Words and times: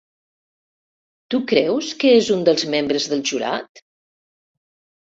Tu 1.35 1.41
creus 1.53 1.91
que 2.05 2.15
és 2.23 2.33
un 2.39 2.43
dels 2.51 2.67
membres 2.79 3.09
del 3.15 3.25
jurat? 3.35 3.87